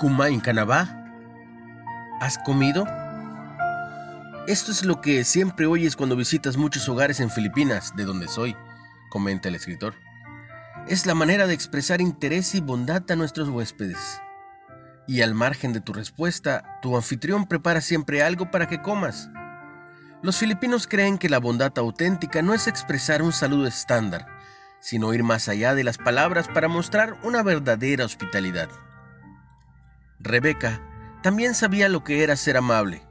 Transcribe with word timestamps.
Kumain 0.00 0.40
Canabá? 0.40 0.88
¿Has 2.22 2.38
comido? 2.38 2.86
Esto 4.46 4.72
es 4.72 4.82
lo 4.82 5.02
que 5.02 5.24
siempre 5.24 5.66
oyes 5.66 5.94
cuando 5.94 6.16
visitas 6.16 6.56
muchos 6.56 6.88
hogares 6.88 7.20
en 7.20 7.28
Filipinas, 7.28 7.94
de 7.96 8.06
donde 8.06 8.26
soy, 8.26 8.56
comenta 9.10 9.48
el 9.48 9.56
escritor. 9.56 9.92
Es 10.88 11.04
la 11.04 11.14
manera 11.14 11.46
de 11.46 11.52
expresar 11.52 12.00
interés 12.00 12.54
y 12.54 12.62
bondad 12.62 13.02
a 13.10 13.14
nuestros 13.14 13.50
huéspedes. 13.50 14.22
Y 15.06 15.20
al 15.20 15.34
margen 15.34 15.74
de 15.74 15.82
tu 15.82 15.92
respuesta, 15.92 16.80
tu 16.80 16.96
anfitrión 16.96 17.46
prepara 17.46 17.82
siempre 17.82 18.22
algo 18.22 18.50
para 18.50 18.68
que 18.68 18.80
comas. 18.80 19.28
Los 20.22 20.38
filipinos 20.38 20.86
creen 20.86 21.18
que 21.18 21.28
la 21.28 21.40
bondad 21.40 21.76
auténtica 21.76 22.40
no 22.40 22.54
es 22.54 22.68
expresar 22.68 23.20
un 23.20 23.34
saludo 23.34 23.66
estándar, 23.66 24.26
sino 24.80 25.12
ir 25.12 25.24
más 25.24 25.50
allá 25.50 25.74
de 25.74 25.84
las 25.84 25.98
palabras 25.98 26.48
para 26.48 26.68
mostrar 26.68 27.18
una 27.22 27.42
verdadera 27.42 28.06
hospitalidad. 28.06 28.70
Rebeca 30.22 30.82
también 31.22 31.54
sabía 31.54 31.88
lo 31.88 32.04
que 32.04 32.22
era 32.22 32.36
ser 32.36 32.58
amable. 32.58 33.02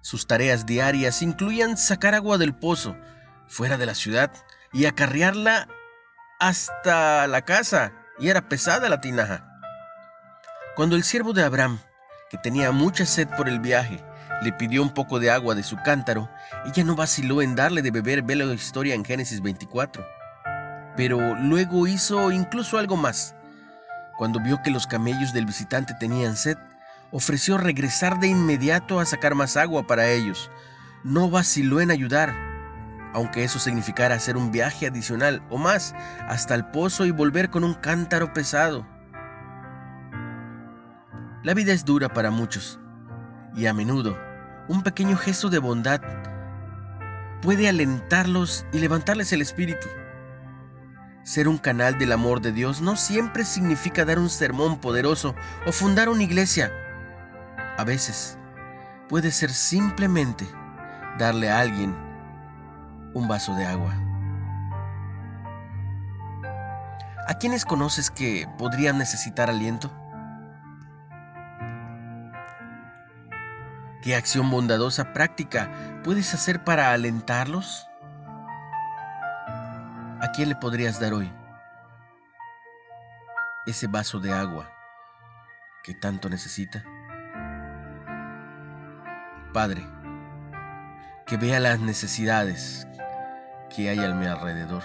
Sus 0.00 0.28
tareas 0.28 0.64
diarias 0.64 1.20
incluían 1.20 1.76
sacar 1.76 2.14
agua 2.14 2.38
del 2.38 2.54
pozo, 2.54 2.96
fuera 3.48 3.76
de 3.76 3.86
la 3.86 3.94
ciudad, 3.94 4.32
y 4.72 4.86
acarrearla 4.86 5.66
hasta 6.38 7.26
la 7.26 7.42
casa, 7.42 7.92
y 8.18 8.28
era 8.28 8.48
pesada 8.48 8.88
la 8.88 9.00
tinaja. 9.00 9.44
Cuando 10.76 10.94
el 10.94 11.02
siervo 11.02 11.32
de 11.32 11.42
Abraham, 11.42 11.80
que 12.30 12.38
tenía 12.38 12.70
mucha 12.70 13.06
sed 13.06 13.28
por 13.36 13.48
el 13.48 13.58
viaje, 13.58 14.02
le 14.42 14.52
pidió 14.52 14.82
un 14.82 14.94
poco 14.94 15.18
de 15.18 15.30
agua 15.30 15.56
de 15.56 15.64
su 15.64 15.76
cántaro, 15.84 16.30
ella 16.64 16.84
no 16.84 16.94
vaciló 16.94 17.42
en 17.42 17.56
darle 17.56 17.82
de 17.82 17.90
beber, 17.90 18.22
ve 18.22 18.36
la 18.36 18.44
historia 18.54 18.94
en 18.94 19.04
Génesis 19.04 19.42
24. 19.42 20.06
Pero 20.96 21.34
luego 21.36 21.86
hizo 21.88 22.30
incluso 22.30 22.78
algo 22.78 22.96
más. 22.96 23.34
Cuando 24.16 24.40
vio 24.40 24.60
que 24.62 24.70
los 24.70 24.86
camellos 24.86 25.32
del 25.32 25.46
visitante 25.46 25.94
tenían 25.94 26.36
sed, 26.36 26.56
ofreció 27.10 27.58
regresar 27.58 28.20
de 28.20 28.28
inmediato 28.28 29.00
a 29.00 29.06
sacar 29.06 29.34
más 29.34 29.56
agua 29.56 29.86
para 29.86 30.08
ellos. 30.08 30.50
No 31.04 31.30
vaciló 31.30 31.80
en 31.80 31.90
ayudar, 31.90 32.34
aunque 33.14 33.44
eso 33.44 33.58
significara 33.58 34.14
hacer 34.14 34.36
un 34.36 34.50
viaje 34.50 34.86
adicional 34.86 35.42
o 35.50 35.58
más 35.58 35.94
hasta 36.28 36.54
el 36.54 36.66
pozo 36.66 37.06
y 37.06 37.10
volver 37.10 37.50
con 37.50 37.64
un 37.64 37.74
cántaro 37.74 38.32
pesado. 38.32 38.86
La 41.42 41.54
vida 41.54 41.72
es 41.72 41.84
dura 41.84 42.08
para 42.08 42.30
muchos 42.30 42.78
y 43.54 43.66
a 43.66 43.74
menudo 43.74 44.16
un 44.68 44.82
pequeño 44.82 45.16
gesto 45.16 45.50
de 45.50 45.58
bondad 45.58 46.00
puede 47.42 47.68
alentarlos 47.68 48.64
y 48.72 48.78
levantarles 48.78 49.32
el 49.32 49.42
espíritu. 49.42 49.88
Ser 51.24 51.46
un 51.46 51.58
canal 51.58 51.98
del 51.98 52.10
amor 52.10 52.40
de 52.40 52.50
Dios 52.50 52.80
no 52.80 52.96
siempre 52.96 53.44
significa 53.44 54.04
dar 54.04 54.18
un 54.18 54.28
sermón 54.28 54.78
poderoso 54.78 55.36
o 55.66 55.72
fundar 55.72 56.08
una 56.08 56.24
iglesia. 56.24 56.72
A 57.78 57.84
veces 57.84 58.36
puede 59.08 59.30
ser 59.30 59.50
simplemente 59.50 60.44
darle 61.18 61.48
a 61.48 61.60
alguien 61.60 61.94
un 63.14 63.28
vaso 63.28 63.54
de 63.54 63.64
agua. 63.64 63.94
¿A 67.28 67.34
quiénes 67.38 67.64
conoces 67.64 68.10
que 68.10 68.48
podrían 68.58 68.98
necesitar 68.98 69.48
aliento? 69.48 69.92
¿Qué 74.02 74.16
acción 74.16 74.50
bondadosa 74.50 75.12
práctica 75.12 75.70
puedes 76.02 76.34
hacer 76.34 76.64
para 76.64 76.92
alentarlos? 76.92 77.86
¿A 80.22 80.30
quién 80.30 80.48
le 80.48 80.54
podrías 80.54 81.00
dar 81.00 81.14
hoy 81.14 81.32
ese 83.66 83.88
vaso 83.88 84.20
de 84.20 84.32
agua 84.32 84.70
que 85.82 85.94
tanto 85.94 86.28
necesita? 86.28 86.84
Padre, 89.52 89.84
que 91.26 91.36
vea 91.36 91.58
las 91.58 91.80
necesidades 91.80 92.86
que 93.74 93.90
hay 93.90 93.98
a 93.98 94.14
mi 94.14 94.26
alrededor. 94.26 94.84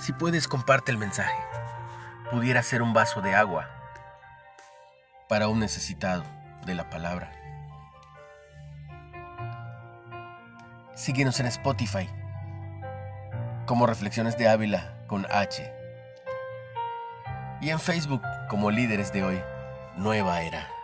Si 0.00 0.12
puedes, 0.12 0.48
comparte 0.48 0.90
el 0.90 0.98
mensaje. 0.98 1.38
Pudiera 2.32 2.64
ser 2.64 2.82
un 2.82 2.92
vaso 2.92 3.20
de 3.20 3.32
agua 3.32 3.68
para 5.28 5.46
un 5.46 5.60
necesitado 5.60 6.24
de 6.64 6.74
la 6.74 6.90
palabra. 6.90 7.30
Síguenos 10.96 11.38
en 11.40 11.46
Spotify 11.46 12.08
como 13.66 13.86
Reflexiones 13.86 14.38
de 14.38 14.48
Ávila 14.48 14.96
con 15.06 15.26
H 15.30 15.70
y 17.60 17.68
en 17.68 17.78
Facebook 17.78 18.22
como 18.48 18.70
Líderes 18.70 19.12
de 19.12 19.22
Hoy, 19.22 19.42
Nueva 19.98 20.40
Era. 20.40 20.75